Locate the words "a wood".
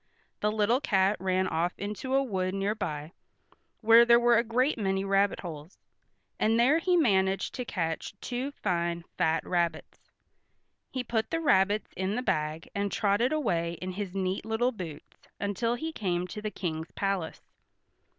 2.15-2.55